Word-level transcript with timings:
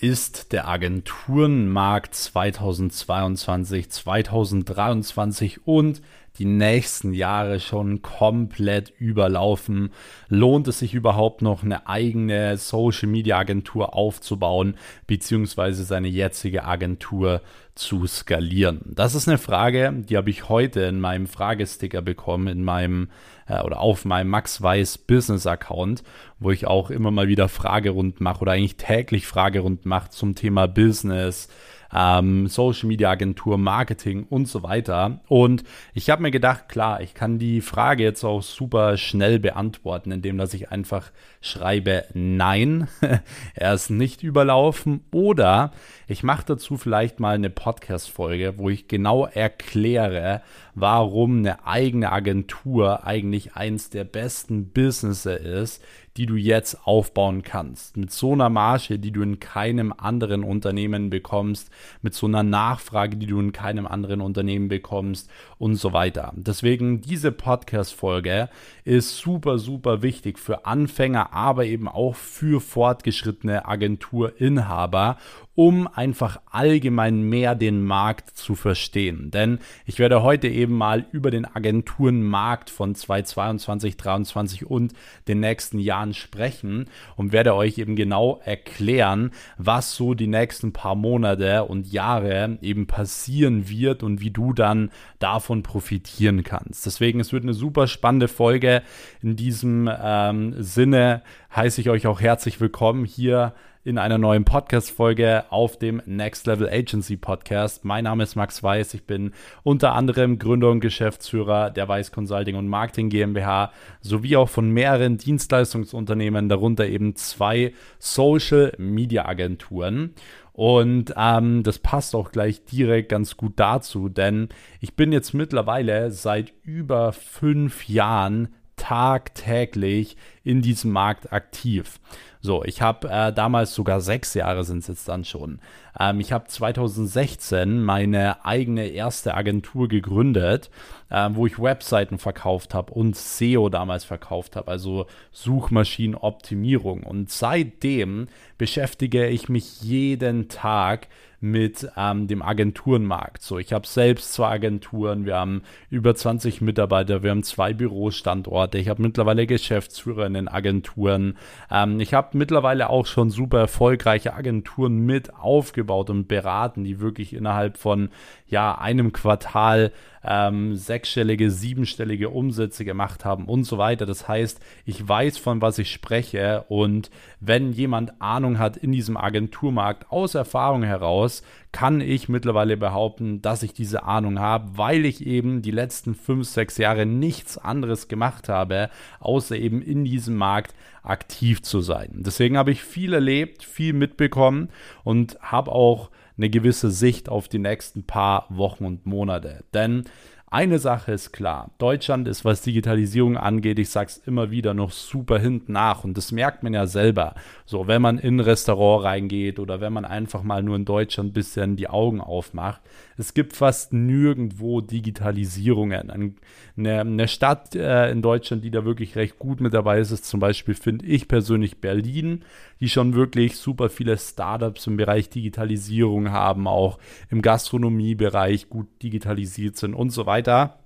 ist 0.00 0.52
der 0.52 0.66
Agenturenmarkt 0.66 2.14
2022, 2.14 3.90
2023 3.90 5.66
und 5.66 6.00
die 6.38 6.44
nächsten 6.44 7.12
Jahre 7.12 7.60
schon 7.60 8.02
komplett 8.02 8.92
überlaufen? 8.98 9.90
Lohnt 10.28 10.68
es 10.68 10.78
sich 10.78 10.94
überhaupt 10.94 11.42
noch 11.42 11.62
eine 11.62 11.88
eigene 11.88 12.56
Social 12.56 13.08
Media 13.08 13.38
Agentur 13.38 13.94
aufzubauen, 13.94 14.76
beziehungsweise 15.06 15.84
seine 15.84 16.08
jetzige 16.08 16.64
Agentur 16.64 17.42
zu 17.74 18.06
skalieren? 18.06 18.80
Das 18.86 19.14
ist 19.14 19.28
eine 19.28 19.38
Frage, 19.38 19.92
die 20.08 20.16
habe 20.16 20.30
ich 20.30 20.48
heute 20.48 20.80
in 20.82 21.00
meinem 21.00 21.26
Fragesticker 21.26 22.02
bekommen, 22.02 22.48
in 22.48 22.64
meinem 22.64 23.08
äh, 23.50 23.60
oder 23.62 23.80
auf 23.80 24.04
meinem 24.04 24.30
Max 24.30 24.62
Weiß 24.62 24.98
Business 24.98 25.46
Account, 25.46 26.02
wo 26.38 26.50
ich 26.50 26.66
auch 26.66 26.90
immer 26.90 27.10
mal 27.10 27.28
wieder 27.28 27.48
Fragerunden 27.48 28.22
mache 28.22 28.40
oder 28.40 28.52
eigentlich 28.52 28.76
täglich 28.76 29.26
Fragerunden 29.26 29.88
mache 29.88 30.10
zum 30.10 30.34
Thema 30.34 30.66
Business, 30.68 31.48
ähm, 31.92 32.46
Social 32.46 32.88
Media 32.88 33.10
Agentur, 33.10 33.58
Marketing 33.58 34.24
und 34.28 34.46
so 34.46 34.62
weiter. 34.62 35.20
Und 35.28 35.64
ich 35.94 36.10
habe 36.10 36.22
mir 36.22 36.30
gedacht, 36.30 36.68
klar, 36.68 37.00
ich 37.00 37.14
kann 37.14 37.38
die 37.38 37.60
Frage 37.60 38.02
jetzt 38.02 38.24
auch 38.24 38.42
super 38.42 38.96
schnell 38.96 39.38
beantworten, 39.38 40.12
indem 40.12 40.38
dass 40.38 40.54
ich 40.54 40.70
einfach 40.70 41.10
schreibe, 41.40 42.04
nein, 42.14 42.88
er 43.54 43.74
ist 43.74 43.90
nicht 43.90 44.22
überlaufen 44.22 45.04
oder 45.12 45.72
ich 46.06 46.22
mache 46.22 46.44
dazu 46.46 46.76
vielleicht 46.76 47.20
mal 47.20 47.34
eine 47.34 47.50
Podcast-Folge, 47.50 48.54
wo 48.58 48.68
ich 48.68 48.88
genau 48.88 49.26
erkläre, 49.26 50.42
warum 50.74 51.38
eine 51.38 51.66
eigene 51.66 52.12
Agentur 52.12 53.06
eigentlich 53.06 53.54
eins 53.54 53.90
der 53.90 54.04
besten 54.04 54.70
Businesses 54.70 55.40
ist, 55.40 55.84
die 56.16 56.26
du 56.26 56.36
jetzt 56.36 56.86
aufbauen 56.86 57.42
kannst. 57.42 57.96
Mit 57.96 58.10
so 58.10 58.32
einer 58.32 58.48
Marge, 58.48 58.98
die 58.98 59.10
du 59.10 59.22
in 59.22 59.40
keinem 59.40 59.92
anderen 59.96 60.42
Unternehmen 60.44 61.10
bekommst, 61.10 61.70
mit 62.02 62.14
so 62.14 62.26
einer 62.26 62.42
Nachfrage, 62.42 63.16
die 63.16 63.26
du 63.26 63.40
in 63.40 63.52
keinem 63.52 63.86
anderen 63.86 64.20
Unternehmen 64.20 64.68
bekommst 64.68 65.30
und 65.58 65.76
so 65.76 65.92
weiter. 65.92 66.32
Deswegen 66.36 67.00
diese 67.00 67.32
Podcast-Folge 67.32 68.48
ist 68.84 69.18
super, 69.18 69.58
super 69.58 70.02
wichtig 70.02 70.38
für 70.38 70.66
Anfänger, 70.66 71.32
aber 71.32 71.64
eben 71.64 71.88
auch 71.88 72.14
für 72.14 72.60
fortgeschrittene 72.60 73.66
Agenturinhaber, 73.66 75.16
um 75.60 75.86
einfach 75.86 76.40
allgemein 76.50 77.20
mehr 77.20 77.54
den 77.54 77.84
Markt 77.84 78.30
zu 78.30 78.54
verstehen. 78.54 79.30
Denn 79.30 79.58
ich 79.84 79.98
werde 79.98 80.22
heute 80.22 80.48
eben 80.48 80.74
mal 80.74 81.04
über 81.12 81.30
den 81.30 81.44
Agenturenmarkt 81.44 82.70
von 82.70 82.94
2022, 82.94 83.98
2023 83.98 84.64
und 84.64 84.94
den 85.28 85.40
nächsten 85.40 85.78
Jahren 85.78 86.14
sprechen 86.14 86.86
und 87.14 87.32
werde 87.32 87.54
euch 87.54 87.76
eben 87.76 87.94
genau 87.94 88.40
erklären, 88.42 89.32
was 89.58 89.94
so 89.94 90.14
die 90.14 90.28
nächsten 90.28 90.72
paar 90.72 90.94
Monate 90.94 91.64
und 91.64 91.92
Jahre 91.92 92.56
eben 92.62 92.86
passieren 92.86 93.68
wird 93.68 94.02
und 94.02 94.22
wie 94.22 94.30
du 94.30 94.54
dann 94.54 94.90
davon 95.18 95.62
profitieren 95.62 96.42
kannst. 96.42 96.86
Deswegen, 96.86 97.20
es 97.20 97.34
wird 97.34 97.42
eine 97.42 97.52
super 97.52 97.86
spannende 97.86 98.28
Folge. 98.28 98.80
In 99.20 99.36
diesem 99.36 99.90
ähm, 100.02 100.54
Sinne 100.56 101.20
heiße 101.54 101.82
ich 101.82 101.90
euch 101.90 102.06
auch 102.06 102.22
herzlich 102.22 102.62
willkommen 102.62 103.04
hier 103.04 103.52
in 103.82 103.96
einer 103.96 104.18
neuen 104.18 104.44
Podcast-Folge 104.44 105.44
auf 105.48 105.78
dem 105.78 106.02
Next 106.04 106.46
Level 106.46 106.68
Agency 106.68 107.16
Podcast. 107.16 107.82
Mein 107.82 108.04
Name 108.04 108.24
ist 108.24 108.36
Max 108.36 108.62
Weiß. 108.62 108.92
Ich 108.92 109.04
bin 109.04 109.32
unter 109.62 109.94
anderem 109.94 110.38
Gründer 110.38 110.70
und 110.70 110.80
Geschäftsführer 110.80 111.70
der 111.70 111.88
Weiß 111.88 112.12
Consulting 112.12 112.56
und 112.56 112.68
Marketing 112.68 113.08
GmbH 113.08 113.72
sowie 114.02 114.36
auch 114.36 114.50
von 114.50 114.70
mehreren 114.70 115.16
Dienstleistungsunternehmen, 115.16 116.50
darunter 116.50 116.86
eben 116.86 117.16
zwei 117.16 117.72
Social 117.98 118.74
Media 118.76 119.24
Agenturen. 119.24 120.14
Und 120.52 121.14
ähm, 121.16 121.62
das 121.62 121.78
passt 121.78 122.14
auch 122.14 122.32
gleich 122.32 122.66
direkt 122.66 123.08
ganz 123.08 123.38
gut 123.38 123.54
dazu, 123.56 124.10
denn 124.10 124.50
ich 124.80 124.94
bin 124.94 125.10
jetzt 125.10 125.32
mittlerweile 125.32 126.10
seit 126.10 126.52
über 126.64 127.14
fünf 127.14 127.88
Jahren 127.88 128.48
tagtäglich 128.76 130.16
in 130.44 130.62
diesem 130.62 130.92
Markt 130.92 131.32
aktiv. 131.32 132.00
So, 132.42 132.64
ich 132.64 132.80
habe 132.80 133.08
äh, 133.10 133.32
damals 133.32 133.74
sogar 133.74 134.00
sechs 134.00 134.32
Jahre 134.32 134.64
sind 134.64 134.78
es 134.78 134.86
jetzt 134.88 135.08
dann 135.08 135.24
schon. 135.24 135.60
Ähm, 135.98 136.20
ich 136.20 136.32
habe 136.32 136.46
2016 136.46 137.82
meine 137.82 138.46
eigene 138.46 138.86
erste 138.86 139.34
Agentur 139.34 139.88
gegründet, 139.88 140.70
äh, 141.10 141.28
wo 141.32 141.46
ich 141.46 141.60
Webseiten 141.60 142.16
verkauft 142.16 142.72
habe 142.72 142.94
und 142.94 143.14
SEO 143.14 143.68
damals 143.68 144.04
verkauft 144.04 144.56
habe, 144.56 144.70
also 144.70 145.06
Suchmaschinenoptimierung. 145.32 147.02
Und 147.02 147.30
seitdem 147.30 148.28
beschäftige 148.56 149.28
ich 149.28 149.50
mich 149.50 149.82
jeden 149.82 150.48
Tag 150.48 151.08
mit 151.40 151.90
ähm, 151.96 152.26
dem 152.26 152.42
Agenturenmarkt. 152.42 153.42
So, 153.42 153.58
ich 153.58 153.72
habe 153.72 153.86
selbst 153.86 154.32
zwei 154.32 154.50
Agenturen, 154.50 155.24
wir 155.24 155.36
haben 155.36 155.62
über 155.88 156.14
20 156.14 156.60
Mitarbeiter, 156.60 157.22
wir 157.22 157.30
haben 157.30 157.42
zwei 157.42 157.72
Bürostandorte, 157.72 158.78
ich 158.78 158.88
habe 158.88 159.02
mittlerweile 159.02 159.46
Geschäftsführer 159.46 160.28
in 160.30 160.46
den 160.46 160.48
Agenturen. 160.48 161.36
Ähm, 161.70 162.00
ich 162.00 162.14
habe 162.14 162.36
mittlerweile 162.36 162.90
auch 162.90 163.06
schon 163.06 163.30
super 163.30 163.58
erfolgreiche 163.58 164.34
Agenturen 164.34 164.98
mit 164.98 165.34
aufgebaut 165.34 166.10
und 166.10 166.28
beraten, 166.28 166.84
die 166.84 167.00
wirklich 167.00 167.34
innerhalb 167.34 167.76
von 167.76 168.10
ja, 168.50 168.76
einem 168.76 169.12
Quartal 169.12 169.92
ähm, 170.22 170.76
sechsstellige, 170.76 171.50
siebenstellige 171.50 172.28
Umsätze 172.28 172.84
gemacht 172.84 173.24
haben 173.24 173.46
und 173.46 173.64
so 173.64 173.78
weiter. 173.78 174.04
Das 174.06 174.28
heißt, 174.28 174.60
ich 174.84 175.08
weiß, 175.08 175.38
von 175.38 175.62
was 175.62 175.78
ich 175.78 175.90
spreche 175.90 176.64
und 176.68 177.10
wenn 177.40 177.72
jemand 177.72 178.20
Ahnung 178.20 178.58
hat 178.58 178.76
in 178.76 178.92
diesem 178.92 179.16
Agenturmarkt 179.16 180.10
aus 180.10 180.34
Erfahrung 180.34 180.82
heraus, 180.82 181.42
kann 181.72 182.00
ich 182.00 182.28
mittlerweile 182.28 182.76
behaupten, 182.76 183.40
dass 183.40 183.62
ich 183.62 183.72
diese 183.72 184.02
Ahnung 184.02 184.40
habe, 184.40 184.76
weil 184.76 185.06
ich 185.06 185.24
eben 185.24 185.62
die 185.62 185.70
letzten 185.70 186.14
fünf, 186.14 186.48
sechs 186.48 186.76
Jahre 186.76 187.06
nichts 187.06 187.56
anderes 187.56 188.08
gemacht 188.08 188.48
habe, 188.48 188.90
außer 189.20 189.56
eben 189.56 189.80
in 189.80 190.04
diesem 190.04 190.36
Markt 190.36 190.74
aktiv 191.02 191.62
zu 191.62 191.80
sein. 191.80 192.10
Deswegen 192.16 192.58
habe 192.58 192.72
ich 192.72 192.82
viel 192.82 193.14
erlebt, 193.14 193.62
viel 193.62 193.94
mitbekommen 193.94 194.68
und 195.04 195.38
habe 195.40 195.72
auch 195.72 196.10
eine 196.36 196.50
gewisse 196.50 196.90
Sicht 196.90 197.28
auf 197.28 197.48
die 197.48 197.58
nächsten 197.58 198.04
paar 198.04 198.39
Wochen 198.48 198.84
und 198.84 199.06
Monate. 199.06 199.64
Denn 199.74 200.04
eine 200.52 200.80
Sache 200.80 201.12
ist 201.12 201.30
klar, 201.30 201.70
Deutschland 201.78 202.26
ist, 202.26 202.44
was 202.44 202.62
Digitalisierung 202.62 203.36
angeht, 203.36 203.78
ich 203.78 203.88
sage 203.88 204.08
es 204.08 204.16
immer 204.18 204.50
wieder, 204.50 204.74
noch 204.74 204.90
super 204.90 205.38
hinten 205.38 205.74
nach 205.74 206.02
und 206.02 206.16
das 206.16 206.32
merkt 206.32 206.64
man 206.64 206.74
ja 206.74 206.88
selber. 206.88 207.36
So, 207.66 207.86
wenn 207.86 208.02
man 208.02 208.18
in 208.18 208.36
ein 208.36 208.40
Restaurant 208.40 209.04
reingeht 209.04 209.60
oder 209.60 209.80
wenn 209.80 209.92
man 209.92 210.04
einfach 210.04 210.42
mal 210.42 210.64
nur 210.64 210.74
in 210.74 210.84
Deutschland 210.84 211.30
ein 211.30 211.32
bisschen 211.34 211.76
die 211.76 211.88
Augen 211.88 212.20
aufmacht, 212.20 212.80
es 213.16 213.32
gibt 213.32 213.54
fast 213.54 213.92
nirgendwo 213.92 214.80
Digitalisierungen. 214.80 216.10
Eine, 216.10 217.00
eine 217.00 217.28
Stadt 217.28 217.76
äh, 217.76 218.10
in 218.10 218.20
Deutschland, 218.20 218.64
die 218.64 218.70
da 218.72 218.84
wirklich 218.84 219.14
recht 219.14 219.38
gut 219.38 219.60
mit 219.60 219.72
dabei 219.72 220.00
ist, 220.00 220.10
ist 220.10 220.24
zum 220.24 220.40
Beispiel, 220.40 220.74
finde 220.74 221.06
ich 221.06 221.28
persönlich, 221.28 221.80
Berlin, 221.80 222.44
die 222.80 222.88
schon 222.88 223.14
wirklich 223.14 223.56
super 223.56 223.88
viele 223.88 224.16
Startups 224.16 224.86
im 224.86 224.96
Bereich 224.96 225.28
Digitalisierung 225.28 226.30
haben, 226.30 226.66
auch 226.66 226.98
im 227.28 227.42
Gastronomiebereich 227.42 228.68
gut 228.70 228.88
digitalisiert 229.02 229.76
sind 229.76 229.94
und 229.94 230.10
so 230.10 230.26
weiter 230.26 230.39
weiter. 230.40 230.76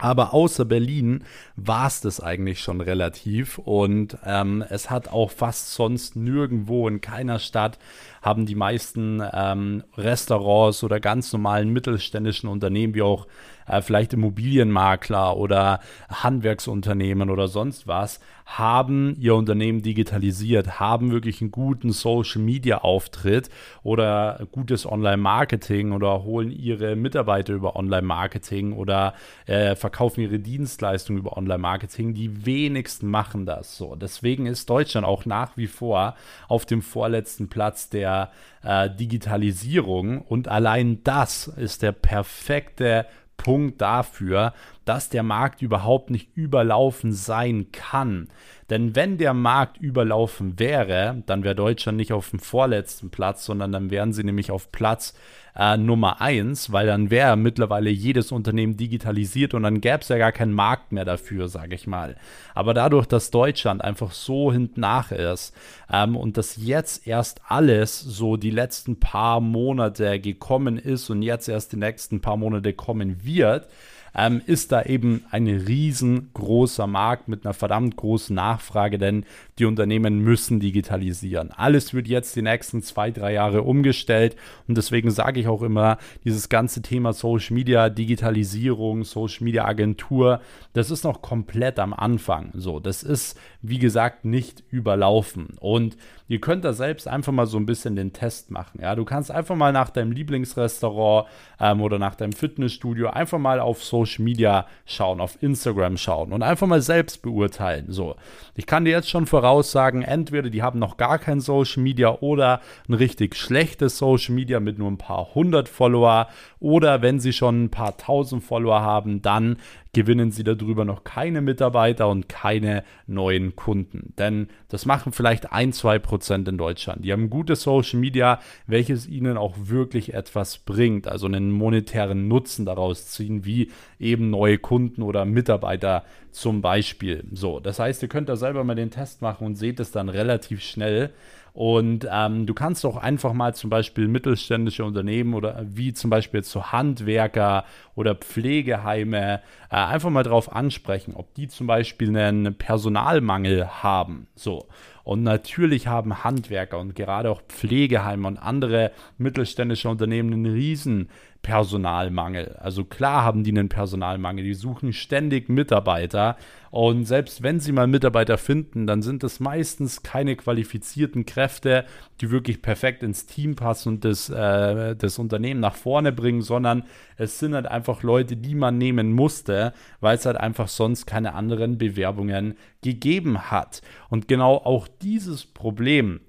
Aber 0.00 0.32
außer 0.32 0.64
Berlin 0.64 1.24
war 1.56 1.88
es 1.88 2.00
das 2.00 2.20
eigentlich 2.20 2.60
schon 2.60 2.80
relativ 2.80 3.58
und 3.58 4.16
ähm, 4.24 4.64
es 4.68 4.90
hat 4.90 5.08
auch 5.08 5.32
fast 5.32 5.72
sonst 5.74 6.14
nirgendwo 6.14 6.86
in 6.86 7.00
keiner 7.00 7.40
Stadt 7.40 7.80
haben 8.28 8.44
die 8.44 8.54
meisten 8.54 9.22
ähm, 9.32 9.82
Restaurants 9.96 10.84
oder 10.84 11.00
ganz 11.00 11.32
normalen 11.32 11.70
mittelständischen 11.70 12.48
Unternehmen 12.48 12.94
wie 12.94 13.02
auch 13.02 13.26
äh, 13.66 13.80
vielleicht 13.82 14.12
Immobilienmakler 14.12 15.36
oder 15.36 15.80
Handwerksunternehmen 16.10 17.30
oder 17.30 17.48
sonst 17.48 17.86
was, 17.86 18.20
haben 18.44 19.14
ihr 19.20 19.34
Unternehmen 19.34 19.82
digitalisiert, 19.82 20.80
haben 20.80 21.10
wirklich 21.10 21.42
einen 21.42 21.50
guten 21.50 21.92
Social-Media-Auftritt 21.92 23.50
oder 23.82 24.46
gutes 24.52 24.86
Online-Marketing 24.86 25.92
oder 25.92 26.24
holen 26.24 26.50
ihre 26.50 26.96
Mitarbeiter 26.96 27.52
über 27.52 27.76
Online-Marketing 27.76 28.72
oder 28.72 29.12
äh, 29.46 29.76
verkaufen 29.76 30.22
ihre 30.22 30.38
Dienstleistungen 30.38 31.20
über 31.20 31.36
Online-Marketing. 31.36 32.14
Die 32.14 32.46
wenigsten 32.46 33.08
machen 33.10 33.44
das 33.44 33.76
so. 33.76 33.94
Deswegen 33.96 34.46
ist 34.46 34.70
Deutschland 34.70 35.06
auch 35.06 35.26
nach 35.26 35.56
wie 35.56 35.66
vor 35.66 36.14
auf 36.48 36.64
dem 36.64 36.80
vorletzten 36.80 37.48
Platz 37.48 37.90
der 37.90 38.17
äh, 38.62 38.90
Digitalisierung. 38.90 40.20
Und 40.22 40.48
allein 40.48 41.02
das 41.04 41.46
ist 41.46 41.82
der 41.82 41.92
perfekte 41.92 43.06
Punkt 43.36 43.80
dafür, 43.80 44.52
dass 44.88 45.10
der 45.10 45.22
Markt 45.22 45.60
überhaupt 45.60 46.10
nicht 46.10 46.30
überlaufen 46.34 47.12
sein 47.12 47.72
kann. 47.72 48.28
Denn 48.70 48.96
wenn 48.96 49.18
der 49.18 49.34
Markt 49.34 49.78
überlaufen 49.78 50.58
wäre, 50.58 51.22
dann 51.26 51.44
wäre 51.44 51.54
Deutschland 51.54 51.96
nicht 51.96 52.12
auf 52.12 52.30
dem 52.30 52.38
vorletzten 52.38 53.10
Platz, 53.10 53.44
sondern 53.44 53.72
dann 53.72 53.90
wären 53.90 54.12
sie 54.12 54.24
nämlich 54.24 54.50
auf 54.50 54.72
Platz 54.72 55.14
äh, 55.58 55.76
Nummer 55.76 56.20
eins, 56.20 56.70
weil 56.72 56.86
dann 56.86 57.10
wäre 57.10 57.36
mittlerweile 57.36 57.90
jedes 57.90 58.30
Unternehmen 58.30 58.76
digitalisiert 58.76 59.54
und 59.54 59.64
dann 59.64 59.80
gäbe 59.80 59.98
es 60.00 60.08
ja 60.08 60.16
gar 60.16 60.32
keinen 60.32 60.52
Markt 60.52 60.92
mehr 60.92 61.04
dafür, 61.04 61.48
sage 61.48 61.74
ich 61.74 61.86
mal. 61.86 62.16
Aber 62.54 62.74
dadurch, 62.74 63.06
dass 63.06 63.30
Deutschland 63.30 63.82
einfach 63.82 64.12
so 64.12 64.52
hinten 64.52 64.80
nach 64.80 65.12
ist 65.12 65.54
ähm, 65.92 66.16
und 66.16 66.36
dass 66.36 66.56
jetzt 66.56 67.06
erst 67.06 67.40
alles 67.48 68.00
so 68.00 68.36
die 68.36 68.50
letzten 68.50 69.00
paar 69.00 69.40
Monate 69.40 70.20
gekommen 70.20 70.78
ist 70.78 71.10
und 71.10 71.22
jetzt 71.22 71.48
erst 71.48 71.72
die 71.72 71.78
nächsten 71.78 72.20
paar 72.20 72.36
Monate 72.36 72.72
kommen 72.72 73.24
wird, 73.24 73.68
ähm, 74.14 74.40
ist 74.46 74.72
da 74.72 74.77
eben 74.86 75.24
ein 75.30 75.46
riesengroßer 75.46 76.86
Markt 76.86 77.28
mit 77.28 77.44
einer 77.44 77.54
verdammt 77.54 77.96
großen 77.96 78.34
Nachfrage, 78.34 78.98
denn 78.98 79.24
die 79.58 79.64
Unternehmen 79.64 80.20
müssen 80.20 80.60
digitalisieren. 80.60 81.50
Alles 81.52 81.94
wird 81.94 82.08
jetzt 82.08 82.36
die 82.36 82.42
nächsten 82.42 82.82
zwei, 82.82 83.10
drei 83.10 83.32
Jahre 83.32 83.62
umgestellt 83.62 84.36
und 84.66 84.76
deswegen 84.76 85.10
sage 85.10 85.40
ich 85.40 85.48
auch 85.48 85.62
immer, 85.62 85.98
dieses 86.24 86.48
ganze 86.48 86.82
Thema 86.82 87.12
Social 87.12 87.54
Media, 87.54 87.88
Digitalisierung, 87.88 89.04
Social 89.04 89.44
Media 89.44 89.64
Agentur, 89.64 90.40
das 90.72 90.90
ist 90.90 91.04
noch 91.04 91.22
komplett 91.22 91.78
am 91.78 91.92
Anfang. 91.92 92.50
So, 92.54 92.80
das 92.80 93.02
ist, 93.02 93.38
wie 93.62 93.78
gesagt, 93.78 94.24
nicht 94.24 94.62
überlaufen 94.70 95.56
und 95.60 95.96
ihr 96.28 96.40
könnt 96.40 96.64
da 96.64 96.72
selbst 96.72 97.08
einfach 97.08 97.32
mal 97.32 97.46
so 97.46 97.56
ein 97.56 97.66
bisschen 97.66 97.96
den 97.96 98.12
Test 98.12 98.50
machen. 98.50 98.80
Ja, 98.82 98.94
du 98.94 99.04
kannst 99.04 99.30
einfach 99.30 99.56
mal 99.56 99.72
nach 99.72 99.90
deinem 99.90 100.12
Lieblingsrestaurant 100.12 101.26
ähm, 101.58 101.80
oder 101.80 101.98
nach 101.98 102.14
deinem 102.14 102.32
Fitnessstudio 102.32 103.08
einfach 103.08 103.38
mal 103.38 103.60
auf 103.60 103.82
Social 103.82 104.24
Media 104.24 104.66
schauen, 104.86 105.20
auf 105.20 105.42
Instagram 105.42 105.96
schauen 105.96 106.32
und 106.32 106.42
einfach 106.42 106.66
mal 106.66 106.82
selbst 106.82 107.22
beurteilen. 107.22 107.86
So, 107.88 108.16
ich 108.54 108.66
kann 108.66 108.84
dir 108.84 108.90
jetzt 108.90 109.10
schon 109.10 109.26
voraussagen, 109.26 110.02
entweder 110.02 110.50
die 110.50 110.62
haben 110.62 110.78
noch 110.78 110.96
gar 110.96 111.18
kein 111.18 111.40
Social 111.40 111.82
Media 111.82 112.18
oder 112.20 112.60
ein 112.88 112.94
richtig 112.94 113.36
schlechtes 113.36 113.98
Social 113.98 114.34
Media 114.34 114.60
mit 114.60 114.78
nur 114.78 114.90
ein 114.90 114.98
paar 114.98 115.34
hundert 115.34 115.68
Follower 115.68 116.28
oder 116.60 117.02
wenn 117.02 117.20
sie 117.20 117.32
schon 117.32 117.64
ein 117.64 117.70
paar 117.70 117.96
tausend 117.96 118.44
Follower 118.44 118.80
haben, 118.80 119.22
dann 119.22 119.58
gewinnen 119.92 120.30
sie 120.30 120.44
darüber 120.44 120.84
noch 120.84 121.04
keine 121.04 121.40
Mitarbeiter 121.40 122.08
und 122.08 122.28
keine 122.28 122.84
neuen 123.06 123.56
Kunden. 123.56 124.14
Denn 124.18 124.48
das 124.68 124.86
machen 124.86 125.12
vielleicht 125.12 125.52
ein, 125.52 125.72
zwei 125.72 125.98
Prozent 125.98 126.48
in 126.48 126.58
Deutschland. 126.58 127.04
Die 127.04 127.12
haben 127.12 127.30
gutes 127.30 127.62
Social 127.62 127.98
Media, 127.98 128.40
welches 128.66 129.08
ihnen 129.08 129.36
auch 129.36 129.54
wirklich 129.58 130.14
etwas 130.14 130.58
bringt, 130.58 131.08
also 131.08 131.26
einen 131.26 131.50
monetären 131.50 132.28
Nutzen 132.28 132.66
daraus 132.66 133.08
ziehen, 133.08 133.44
wie 133.44 133.70
eben 133.98 134.30
neue 134.30 134.58
Kunden 134.58 135.02
oder 135.02 135.24
Mitarbeiter 135.24 136.04
zum 136.38 136.62
Beispiel. 136.62 137.24
So, 137.32 137.58
das 137.58 137.80
heißt, 137.80 138.02
ihr 138.02 138.08
könnt 138.08 138.28
da 138.28 138.36
selber 138.36 138.62
mal 138.62 138.76
den 138.76 138.90
Test 138.90 139.22
machen 139.22 139.44
und 139.44 139.56
seht 139.56 139.80
es 139.80 139.90
dann 139.90 140.08
relativ 140.08 140.62
schnell. 140.62 141.10
Und 141.52 142.06
ähm, 142.08 142.46
du 142.46 142.54
kannst 142.54 142.86
auch 142.86 142.96
einfach 142.96 143.32
mal 143.32 143.52
zum 143.54 143.70
Beispiel 143.70 144.06
mittelständische 144.06 144.84
Unternehmen 144.84 145.34
oder 145.34 145.64
wie 145.66 145.92
zum 145.92 146.10
Beispiel 146.10 146.44
zu 146.44 146.60
so 146.60 146.66
Handwerker 146.70 147.64
oder 147.96 148.14
Pflegeheime 148.14 149.40
äh, 149.68 149.74
einfach 149.74 150.10
mal 150.10 150.22
drauf 150.22 150.54
ansprechen, 150.54 151.14
ob 151.16 151.34
die 151.34 151.48
zum 151.48 151.66
Beispiel 151.66 152.16
einen 152.16 152.54
Personalmangel 152.54 153.82
haben. 153.82 154.28
So. 154.36 154.66
Und 155.02 155.24
natürlich 155.24 155.88
haben 155.88 156.22
Handwerker 156.22 156.78
und 156.78 156.94
gerade 156.94 157.30
auch 157.30 157.42
Pflegeheime 157.48 158.28
und 158.28 158.36
andere 158.36 158.92
mittelständische 159.16 159.88
Unternehmen 159.88 160.32
einen 160.32 160.46
riesen 160.46 161.08
Personalmangel. 161.42 162.56
Also 162.58 162.84
klar 162.84 163.24
haben 163.24 163.44
die 163.44 163.50
einen 163.50 163.68
Personalmangel, 163.68 164.44
die 164.44 164.54
suchen 164.54 164.92
ständig 164.92 165.48
Mitarbeiter 165.48 166.36
und 166.70 167.04
selbst 167.06 167.42
wenn 167.42 167.60
sie 167.60 167.72
mal 167.72 167.86
Mitarbeiter 167.86 168.36
finden, 168.36 168.86
dann 168.86 169.02
sind 169.02 169.24
es 169.24 169.40
meistens 169.40 170.02
keine 170.02 170.36
qualifizierten 170.36 171.24
Kräfte, 171.24 171.84
die 172.20 172.30
wirklich 172.30 172.60
perfekt 172.60 173.02
ins 173.02 173.26
Team 173.26 173.56
passen 173.56 173.88
und 173.88 174.04
das, 174.04 174.28
äh, 174.28 174.94
das 174.94 175.18
Unternehmen 175.18 175.60
nach 175.60 175.76
vorne 175.76 176.12
bringen, 176.12 176.42
sondern 176.42 176.84
es 177.16 177.38
sind 177.38 177.54
halt 177.54 177.66
einfach 177.66 178.02
Leute, 178.02 178.36
die 178.36 178.54
man 178.54 178.76
nehmen 178.76 179.12
musste, 179.12 179.72
weil 180.00 180.16
es 180.16 180.26
halt 180.26 180.36
einfach 180.36 180.68
sonst 180.68 181.06
keine 181.06 181.34
anderen 181.34 181.78
Bewerbungen 181.78 182.54
gegeben 182.82 183.50
hat. 183.50 183.80
Und 184.10 184.28
genau 184.28 184.56
auch 184.56 184.88
dieses 184.88 185.46
Problem 185.46 186.20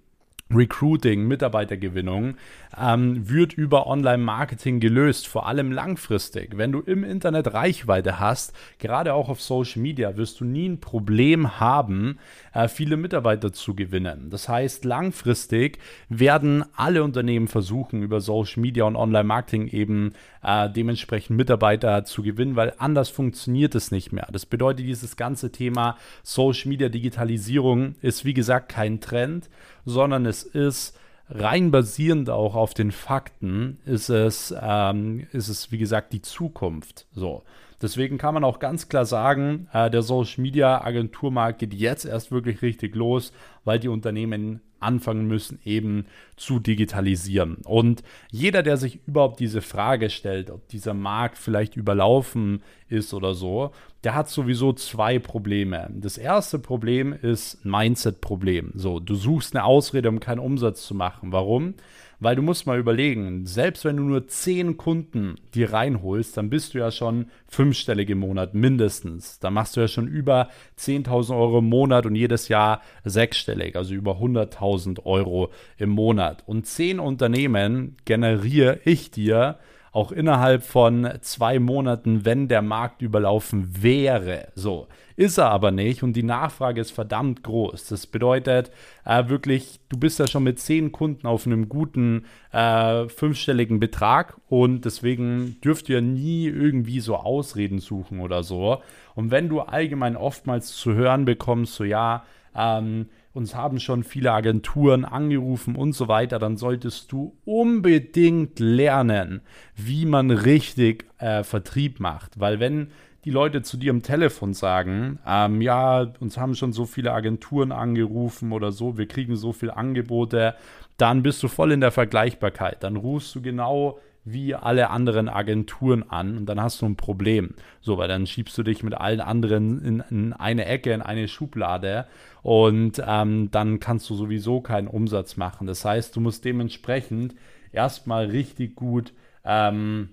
Recruiting, 0.54 1.28
Mitarbeitergewinnung, 1.28 2.36
ähm, 2.80 3.30
wird 3.30 3.54
über 3.54 3.86
Online-Marketing 3.86 4.80
gelöst, 4.80 5.28
vor 5.28 5.48
allem 5.48 5.72
langfristig. 5.72 6.58
Wenn 6.58 6.72
du 6.72 6.80
im 6.80 7.04
Internet 7.04 7.54
Reichweite 7.54 8.20
hast, 8.20 8.54
gerade 8.80 9.14
auch 9.14 9.30
auf 9.30 9.42
Social 9.42 9.82
Media, 9.82 10.18
wirst 10.18 10.40
du 10.40 10.46
nie 10.46 10.68
ein 10.68 10.80
Problem 10.80 11.60
haben, 11.60 12.18
äh, 12.54 12.68
viele 12.68 12.98
Mitarbeiter 12.98 13.54
zu 13.54 13.76
gewinnen. 13.76 14.30
Das 14.32 14.50
heißt, 14.50 14.86
langfristig 14.86 15.78
werden 16.10 16.64
alle 16.76 17.04
Unternehmen 17.04 17.48
versuchen, 17.48 18.02
über 18.02 18.20
Social 18.20 18.62
Media 18.62 18.86
und 18.86 18.96
Online-Marketing 18.96 19.68
eben 19.68 20.14
äh, 20.44 20.70
dementsprechend 20.70 21.38
Mitarbeiter 21.38 22.06
zu 22.06 22.24
gewinnen, 22.24 22.56
weil 22.56 22.74
anders 22.78 23.10
funktioniert 23.10 23.76
es 23.76 23.92
nicht 23.92 24.12
mehr. 24.12 24.28
Das 24.32 24.46
bedeutet, 24.46 24.86
dieses 24.86 25.16
ganze 25.16 25.52
Thema 25.52 25.98
Social 26.24 26.70
Media 26.70 26.90
Digitalisierung 26.90 27.96
ist, 28.02 28.26
wie 28.26 28.34
gesagt, 28.34 28.70
kein 28.70 29.00
Trend, 29.00 29.50
sondern 29.90 30.26
es 30.26 30.44
ist 30.44 30.98
rein 31.30 31.72
basierend 31.72 32.30
auch 32.30 32.56
auf 32.56 32.74
den 32.74 32.92
Fakten, 32.92 33.80
ist 33.86 34.10
es, 34.10 34.54
ähm, 34.60 35.28
ist 35.32 35.48
es 35.48 35.72
wie 35.72 35.78
gesagt, 35.78 36.14
die 36.14 36.22
Zukunft. 36.22 37.06
So. 37.14 37.44
Deswegen 37.82 38.18
kann 38.18 38.34
man 38.34 38.44
auch 38.44 38.60
ganz 38.60 38.90
klar 38.90 39.06
sagen, 39.06 39.70
äh, 39.72 39.90
der 39.90 40.02
Social 40.02 40.42
Media 40.42 40.82
Agenturmarkt 40.82 41.60
geht 41.60 41.74
jetzt 41.74 42.06
erst 42.06 42.32
wirklich 42.32 42.62
richtig 42.62 42.96
los, 42.96 43.32
weil 43.64 43.80
die 43.80 43.88
Unternehmen 43.88 44.62
anfangen 44.80 45.28
müssen, 45.28 45.60
eben 45.64 46.06
zu 46.36 46.60
digitalisieren. 46.60 47.58
Und 47.66 48.04
jeder, 48.32 48.64
der 48.64 48.78
sich 48.78 49.00
überhaupt 49.08 49.40
diese 49.40 49.62
Frage 49.62 50.10
stellt, 50.10 50.50
ob 50.50 50.68
dieser 50.70 50.94
Markt 50.94 51.38
vielleicht 51.38 51.76
überlaufen 51.76 52.64
ist 52.90 53.14
oder 53.14 53.34
so, 53.34 53.72
der 54.04 54.16
hat 54.16 54.30
sowieso 54.30 54.74
zwei 54.74 55.20
Probleme. 55.20 55.90
Das 55.94 56.18
erste 56.18 56.60
Problem 56.60 57.14
ist 57.14 57.66
ein 57.66 57.72
Mindset-Problem. 57.72 58.72
So, 58.76 59.00
du 59.00 59.16
suchst 59.16 59.56
eine 59.56 59.66
Ausrede, 59.66 60.10
um 60.10 60.20
keinen 60.20 60.40
Umsatz 60.40 60.86
zu 60.86 60.96
machen. 60.96 61.32
Warum? 61.32 61.76
Weil 62.22 62.36
du 62.36 62.42
musst 62.42 62.68
mal 62.68 62.78
überlegen, 62.78 63.46
selbst 63.46 63.86
wenn 63.86 63.96
du 63.96 64.04
nur 64.04 64.28
zehn 64.28 64.76
Kunden 64.76 65.36
dir 65.54 65.72
reinholst, 65.72 66.36
dann 66.36 66.50
bist 66.50 66.74
du 66.74 66.80
ja 66.80 66.92
schon 66.92 67.28
fünfstellig 67.48 68.10
im 68.10 68.20
Monat 68.20 68.54
mindestens. 68.54 69.40
Da 69.40 69.50
machst 69.50 69.78
du 69.78 69.82
ja 69.82 69.88
schon 69.88 70.08
über 70.08 70.50
10.000 70.78 71.34
Euro 71.34 71.60
im 71.60 71.70
Monat 71.70 72.06
und 72.06 72.16
jedes 72.16 72.50
Jahr 72.50 72.82
sechsstellig, 73.06 73.78
also 73.78 73.94
über 73.94 74.18
100.000 74.18 75.06
Euro 75.06 75.50
im 75.78 75.92
Monat. 75.92 76.44
Und 76.46 76.68
zehn 76.68 77.00
Unternehmen 77.00 77.96
generiere 78.04 78.80
ich 78.84 79.12
dir 79.12 79.58
auch 79.92 80.12
innerhalb 80.12 80.64
von 80.64 81.10
zwei 81.22 81.60
Monaten, 81.60 82.26
wenn 82.26 82.48
der 82.48 82.62
Markt 82.62 83.02
überlaufen 83.02 83.82
wäre. 83.82 84.50
So 84.56 84.88
ist 85.20 85.38
er 85.38 85.52
aber 85.52 85.72
nicht 85.72 86.02
und 86.02 86.14
die 86.14 86.24
Nachfrage 86.24 86.80
ist 86.80 86.92
verdammt 86.92 87.44
groß. 87.44 87.88
Das 87.88 88.08
bedeutet 88.08 88.72
äh, 89.04 89.28
wirklich, 89.28 89.82
du 89.90 89.98
bist 89.98 90.18
ja 90.18 90.28
schon 90.28 90.44
mit 90.44 90.60
zehn 90.60 90.94
Kunden 90.94 91.28
auf 91.28 91.46
einem 91.46 91.68
guten 91.68 92.24
äh, 92.54 93.10
fünfstelligen 93.10 93.82
Betrag 93.82 94.38
und 94.48 94.86
deswegen 94.86 95.58
dürft 95.62 95.90
ihr 95.90 96.00
nie 96.00 96.46
irgendwie 96.46 97.02
so 97.02 97.18
Ausreden 97.18 97.80
suchen 97.80 98.22
oder 98.22 98.44
so. 98.44 98.82
Und 99.14 99.30
wenn 99.30 99.50
du 99.50 99.60
allgemein 99.60 100.16
oftmals 100.16 100.74
zu 100.74 100.94
hören 100.94 101.26
bekommst, 101.26 101.76
so 101.76 101.84
ja, 101.84 102.24
ähm, 102.56 103.10
uns 103.34 103.56
haben 103.56 103.80
schon 103.80 104.04
viele 104.04 104.32
Agenturen 104.32 105.06
angerufen 105.06 105.76
und 105.76 105.94
so 105.94 106.08
weiter, 106.08 106.40
dann 106.40 106.58
solltest 106.58 107.12
du 107.12 107.38
unbedingt 107.46 108.60
lernen, 108.60 109.42
wie 109.76 110.06
man 110.06 110.32
richtig 110.32 111.06
äh, 111.20 111.44
Vertrieb 111.44 112.00
macht. 112.00 112.40
Weil 112.40 112.60
wenn 112.60 112.90
die 113.26 113.32
Leute 113.32 113.62
zu 113.62 113.78
dir 113.78 113.92
am 113.92 114.02
Telefon 114.02 114.54
sagen, 114.54 115.20
ähm, 115.28 115.62
ja, 115.62 116.08
uns 116.20 116.38
haben 116.38 116.56
schon 116.56 116.74
so 116.74 116.86
viele 116.86 117.12
Agenturen 117.12 117.72
angerufen 117.72 118.52
oder 118.52 118.72
so, 118.72 118.98
wir 118.98 119.08
kriegen 119.08 119.36
so 119.36 119.52
viele 119.54 119.76
Angebote, 119.78 120.56
dann 120.98 121.24
bist 121.24 121.44
du 121.44 121.48
voll 121.48 121.72
in 121.72 121.82
der 121.82 121.92
Vergleichbarkeit. 121.92 122.84
Dann 122.84 122.96
rufst 122.96 123.36
du 123.36 123.42
genau 123.42 124.00
wie 124.32 124.56
alle 124.56 124.90
anderen 124.90 125.30
Agenturen 125.30 126.10
an 126.10 126.38
und 126.38 126.46
dann 126.46 126.62
hast 126.62 126.82
du 126.82 126.86
ein 126.86 126.96
Problem. 126.96 127.56
So, 127.82 127.98
weil 127.98 128.08
dann 128.08 128.28
schiebst 128.28 128.58
du 128.58 128.64
dich 128.64 128.84
mit 128.84 128.94
allen 128.94 129.22
anderen 129.22 129.84
in, 129.84 130.04
in 130.10 130.34
eine 130.34 130.66
Ecke, 130.66 130.92
in 130.94 131.02
eine 131.02 131.28
Schublade 131.28 132.06
und 132.42 133.02
ähm, 133.06 133.50
dann 133.52 133.80
kannst 133.80 134.10
du 134.10 134.16
sowieso 134.16 134.62
keinen 134.62 134.88
Umsatz 134.88 135.38
machen. 135.38 135.68
Das 135.68 135.86
heißt, 135.86 136.16
du 136.16 136.22
musst 136.22 136.46
dementsprechend 136.46 137.36
erstmal 137.72 138.26
richtig 138.26 138.76
gut 138.76 139.14
ähm, 139.44 140.10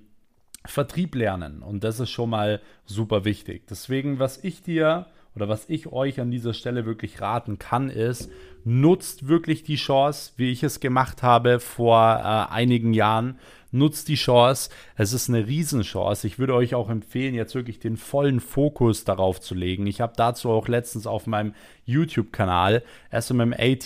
Vertrieb 0.65 1.15
lernen 1.15 1.63
und 1.63 1.85
das 1.85 2.01
ist 2.01 2.11
schon 2.11 2.31
mal 2.31 2.61
super 2.85 3.25
wichtig. 3.25 3.67
Deswegen, 3.69 4.19
was 4.19 4.43
ich 4.43 4.63
dir 4.63 5.07
oder 5.37 5.49
was 5.49 5.69
ich 5.69 5.93
euch 5.93 6.21
an 6.21 6.31
dieser 6.31 6.55
Stelle 6.55 6.87
wirklich 6.87 7.21
raten 7.21 7.59
kann, 7.59 7.91
ist, 7.91 8.31
nutzt 8.65 9.29
wirklich 9.29 9.63
die 9.63 9.77
Chance, 9.77 10.33
wie 10.37 10.51
ich 10.51 10.63
es 10.63 10.81
gemacht 10.81 11.23
habe 11.23 11.61
vor 11.61 12.01
äh, 12.01 12.53
einigen 12.53 12.95
Jahren, 12.95 13.39
nutzt 13.77 14.09
die 14.09 14.15
Chance. 14.15 14.71
Es 14.97 15.13
ist 15.13 15.29
eine 15.29 15.47
Riesenchance. 15.47 16.27
Ich 16.27 16.39
würde 16.39 16.55
euch 16.55 16.75
auch 16.75 16.91
empfehlen, 16.91 17.35
jetzt 17.35 17.55
wirklich 17.55 17.79
den 17.79 17.97
vollen 17.97 18.41
Fokus 18.41 19.05
darauf 19.05 19.41
zu 19.41 19.55
legen. 19.55 19.87
Ich 19.87 20.01
habe 20.01 20.15
dazu 20.17 20.51
auch 20.51 20.69
letztens 20.69 21.07
auf 21.07 21.27
meinem 21.27 21.55
YouTube-Kanal 21.87 22.83
SMMA 23.13 23.77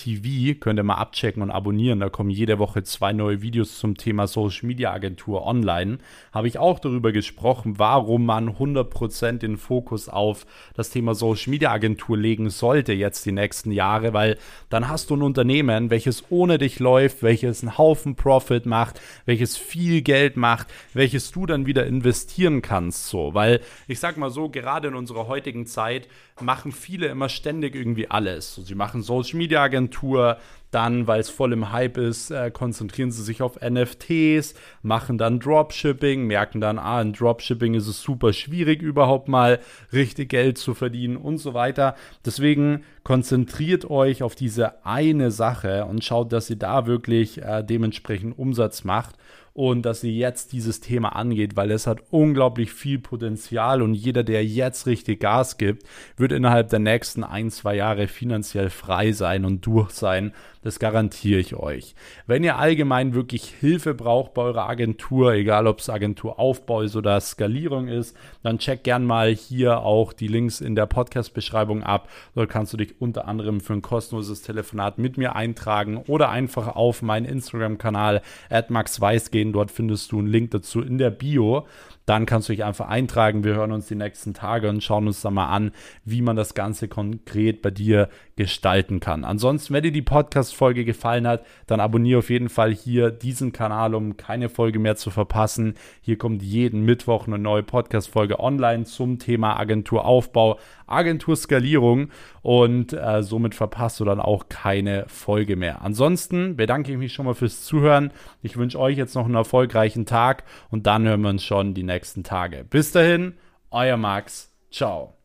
könnt 0.59 0.80
ihr 0.80 0.83
mal 0.83 0.95
abchecken 0.95 1.42
und 1.42 1.50
abonnieren. 1.50 2.00
Da 2.00 2.09
kommen 2.09 2.30
jede 2.30 2.59
Woche 2.59 2.83
zwei 2.83 3.12
neue 3.12 3.42
Videos 3.42 3.78
zum 3.78 3.97
Thema 3.97 4.26
Social 4.26 4.66
Media 4.66 4.92
Agentur 4.92 5.47
online. 5.47 5.99
Habe 6.33 6.49
ich 6.49 6.59
auch 6.59 6.78
darüber 6.78 7.12
gesprochen, 7.12 7.78
warum 7.78 8.26
man 8.26 8.57
100% 8.57 9.38
den 9.38 9.59
Fokus 9.59 10.09
auf 10.09 10.47
das 10.75 10.90
Thema 10.90 11.14
Social 11.14 11.50
Media 11.50 11.71
Agentur 11.71 12.16
legen 12.16 12.50
sollte 12.50 12.92
jetzt 12.92 13.26
die 13.26 13.33
nächsten 13.33 13.71
Jahre, 13.71 14.12
weil 14.12 14.38
dann 14.71 14.88
hast 14.88 15.11
du 15.11 15.16
ein 15.16 15.23
Unternehmen, 15.23 15.90
welches 15.90 16.25
ohne 16.30 16.59
dich 16.59 16.78
läuft, 16.78 17.23
welches 17.23 17.62
einen 17.62 17.78
Haufen 17.78 18.16
Profit 18.16 18.66
macht, 18.66 19.00
welches 19.26 19.57
viel 19.57 20.02
Geld 20.02 20.37
macht, 20.37 20.69
welches 20.95 21.30
du 21.30 21.47
dann 21.47 21.66
wieder 21.66 21.87
investieren 21.87 22.62
kannst, 22.62 23.09
so, 23.09 23.35
weil 23.35 23.61
ich 23.87 24.00
sag 24.00 24.16
mal 24.16 24.30
so, 24.30 24.49
gerade 24.49 24.88
in 24.88 24.95
unserer 24.95 25.28
heutigen 25.28 25.66
Zeit 25.66 26.09
machen 26.41 26.73
viele 26.73 27.07
immer 27.09 27.29
ständig 27.29 27.75
irgendwie 27.75 28.11
alles. 28.11 28.55
So, 28.55 28.63
sie 28.63 28.75
machen 28.75 29.03
Social 29.03 29.39
Media 29.39 29.63
Agentur, 29.63 30.39
dann, 30.71 31.07
weil 31.07 31.21
es 31.21 31.31
voll 31.31 31.53
im 31.53 31.73
Hype 31.73 31.97
ist, 31.97 32.31
äh, 32.31 32.51
konzentrieren 32.51 33.11
sie 33.11 33.23
sich 33.23 33.43
auf 33.43 33.59
NFTs, 33.61 34.55
machen 34.83 35.19
dann 35.19 35.41
Dropshipping, 35.41 36.27
merken 36.27 36.61
dann, 36.61 36.79
ah, 36.79 37.03
in 37.03 37.13
Dropshipping 37.13 37.75
ist 37.75 37.89
es 37.89 38.01
super 38.01 38.33
schwierig, 38.33 38.81
überhaupt 38.81 39.29
mal 39.29 39.59
richtig 39.93 40.31
Geld 40.31 40.59
zu 40.59 40.75
verdienen 40.75 41.17
und 41.17 41.39
so 41.39 41.55
weiter. 41.55 41.97
Deswegen 42.25 42.85
konzentriert 43.03 43.91
euch 43.91 44.23
auf 44.23 44.35
diese 44.35 44.85
eine 44.85 45.31
Sache 45.31 45.87
und 45.87 46.05
schaut, 46.05 46.33
dass 46.33 46.51
ihr 46.51 46.57
da 46.57 46.87
wirklich 46.87 47.43
äh, 47.43 47.65
dementsprechend 47.65 48.39
Umsatz 48.39 48.85
macht 48.85 49.17
und 49.52 49.83
dass 49.83 50.04
ihr 50.04 50.12
jetzt 50.12 50.52
dieses 50.52 50.80
Thema 50.80 51.16
angeht, 51.16 51.57
weil 51.57 51.71
es 51.71 51.87
hat 51.87 52.00
unglaublich 52.11 52.73
viel 52.73 52.99
Potenzial 52.99 53.83
und 53.83 53.95
jeder, 53.95 54.23
der 54.23 54.45
jetzt 54.45 54.87
richtig 54.87 55.21
Gas 55.21 55.59
gibt, 55.59 55.85
wird 56.16 56.33
innerhalb 56.33 56.69
der 56.71 56.78
nächsten 56.78 57.25
ein, 57.25 57.50
zwei 57.50 57.76
Jahre 57.76 58.07
finanziell 58.07 58.71
frei 58.71 59.12
sein 59.12 59.45
und 59.45 59.66
durch 59.66 59.90
sein. 59.90 60.33
Das 60.62 60.78
garantiere 60.78 61.40
ich 61.40 61.57
euch. 61.57 61.95
Wenn 62.26 62.45
ihr 62.45 62.59
allgemein 62.59 63.14
wirklich 63.14 63.45
Hilfe 63.47 63.95
braucht 63.95 64.35
bei 64.35 64.42
eurer 64.42 64.69
Agentur, 64.69 65.33
egal 65.33 65.66
ob 65.66 65.78
es 65.78 65.88
Agenturaufbau 65.88 66.83
ist 66.83 66.97
oder 66.97 67.19
Skalierung 67.19 67.88
ist, 67.88 68.14
dann 68.42 68.59
check 68.59 68.85
gern 68.85 69.07
mal 69.07 69.30
hier 69.35 69.80
auch 69.80 70.12
die 70.12 70.28
Links 70.28 70.61
in 70.61 70.75
der 70.75 70.85
Podcast-Beschreibung 70.85 71.83
ab. 71.83 72.11
Dort 72.35 72.50
kannst 72.50 72.75
du 72.75 72.76
dich 72.76 73.00
unter 73.00 73.26
anderem 73.26 73.61
für 73.62 73.73
ein 73.73 73.80
kostenloses 73.80 74.42
Telefonat 74.42 74.99
mit 74.99 75.16
mir 75.16 75.35
eintragen 75.35 75.97
oder 75.97 76.28
einfach 76.28 76.76
auf 76.76 77.00
meinen 77.00 77.25
Instagram-Kanal 77.25 78.21
@maxweiss 78.69 79.30
gehen. 79.30 79.40
Dort 79.53 79.71
findest 79.71 80.13
du 80.13 80.19
einen 80.19 80.29
Link 80.29 80.51
dazu 80.51 80.83
in 80.83 80.99
der 80.99 81.11
Bio 81.11 81.67
dann 82.11 82.26
kannst 82.26 82.49
du 82.49 82.52
dich 82.52 82.64
einfach 82.64 82.88
eintragen. 82.88 83.45
Wir 83.45 83.55
hören 83.55 83.71
uns 83.71 83.87
die 83.87 83.95
nächsten 83.95 84.35
Tage 84.35 84.69
und 84.69 84.83
schauen 84.83 85.07
uns 85.07 85.23
dann 85.23 85.35
mal 85.35 85.47
an, 85.47 85.71
wie 86.05 86.23
man 86.23 86.35
das 86.35 86.55
Ganze 86.55 86.88
konkret 86.88 87.62
bei 87.62 87.71
dir 87.71 88.09
gestalten 88.35 88.99
kann. 88.99 89.25
Ansonsten, 89.25 89.73
wenn 89.75 89.85
dir 89.85 89.93
die 89.93 90.02
Podcast-Folge 90.02 90.85
gefallen 90.85 91.29
hat, 91.29 91.47
dann 91.69 91.79
abonniere 91.79 92.19
auf 92.19 92.29
jeden 92.29 92.49
Fall 92.49 92.75
hier 92.75 93.12
diesen 93.12 93.52
Kanal, 93.52 93.95
um 93.95 94.17
keine 94.17 94.49
Folge 94.49 94.81
mehr 94.81 94.97
zu 94.97 95.11
verpassen. 95.11 95.75
Hier 96.00 96.19
kommt 96.19 96.43
jeden 96.43 96.85
Mittwoch 96.85 97.29
eine 97.29 97.38
neue 97.38 97.62
Podcast-Folge 97.62 98.40
online 98.40 98.87
zum 98.87 99.21
Thema 99.21 99.57
Agenturaufbau, 99.61 100.59
Agenturskalierung 100.88 102.09
und 102.43 102.93
äh, 102.93 103.23
somit 103.23 103.55
verpasst 103.55 104.00
du 104.00 104.05
dann 104.05 104.21
auch 104.21 104.49
keine 104.49 105.05
Folge 105.07 105.55
mehr. 105.55 105.83
Ansonsten 105.83 106.57
bedanke 106.57 106.90
ich 106.90 106.99
mich 106.99 107.12
schon 107.12 107.26
mal 107.26 107.35
fürs 107.35 107.62
Zuhören. 107.62 108.11
Ich 108.43 108.57
wünsche 108.57 108.81
euch 108.81 108.97
jetzt 108.97 109.14
noch 109.14 109.26
einen 109.26 109.35
erfolgreichen 109.37 110.07
Tag 110.07 110.45
und 110.71 110.87
dann 110.87 111.07
hören 111.07 111.21
wir 111.21 111.31
uns 111.31 111.45
schon 111.45 111.75
die 111.75 111.85
nächsten 112.00 112.25
Tage. 112.25 112.64
Bis 112.64 112.92
dahin, 112.92 113.35
euer 113.71 113.99
Max. 113.99 114.50
Ciao. 114.71 115.20